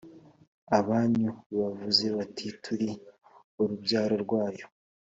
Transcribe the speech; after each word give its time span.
abanyu 0.79 1.31
bavuze 1.57 2.05
bati 2.15 2.47
Turi 2.63 2.89
urubyaro 3.61 4.15
rwayo 4.23 4.65